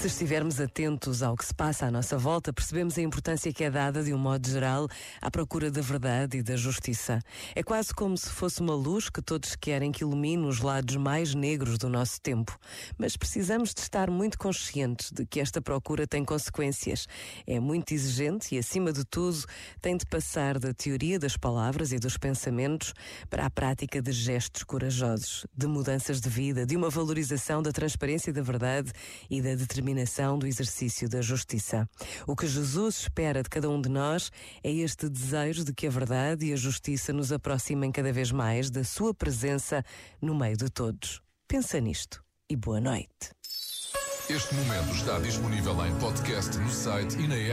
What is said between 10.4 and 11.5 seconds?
os lados mais